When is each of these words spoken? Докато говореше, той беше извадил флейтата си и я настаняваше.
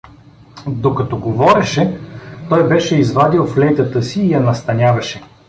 Докато 0.67 1.17
говореше, 1.17 1.99
той 2.49 2.67
беше 2.67 2.97
извадил 2.97 3.47
флейтата 3.47 4.03
си 4.03 4.21
и 4.21 4.33
я 4.33 4.39
настаняваше. 4.39 5.21